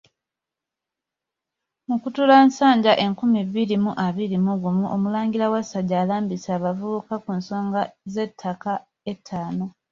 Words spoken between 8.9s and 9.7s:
ettaano.